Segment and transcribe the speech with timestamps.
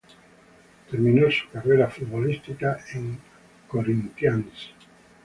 [0.89, 3.19] Terminó su carrera futbolística en
[3.67, 4.73] Corinthians.